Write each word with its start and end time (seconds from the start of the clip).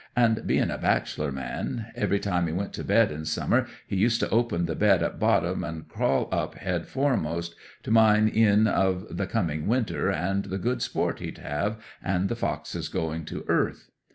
And—being 0.15 0.71
a 0.71 0.79
bachelor 0.79 1.31
man—every 1.31 2.19
time 2.19 2.47
he 2.47 2.53
went 2.53 2.73
to 2.73 2.83
bed 2.83 3.11
in 3.11 3.23
summer 3.23 3.67
he 3.85 3.95
used 3.95 4.19
to 4.21 4.29
open 4.31 4.65
the 4.65 4.73
bed 4.73 5.03
at 5.03 5.19
bottom 5.19 5.63
and 5.63 5.87
crawl 5.87 6.27
up 6.31 6.55
head 6.55 6.87
foremost, 6.87 7.53
to 7.83 7.91
mind 7.91 8.35
'em 8.35 8.65
of 8.65 9.05
the 9.15 9.27
coming 9.27 9.67
winter 9.67 10.09
and 10.09 10.45
the 10.45 10.57
good 10.57 10.81
sport 10.81 11.19
he'd 11.19 11.37
have, 11.37 11.77
and 12.03 12.29
the 12.29 12.35
foxes 12.35 12.89
going 12.89 13.25
to 13.25 13.45
earth. 13.47 13.91